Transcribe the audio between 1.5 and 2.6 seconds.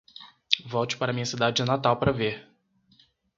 natal para ver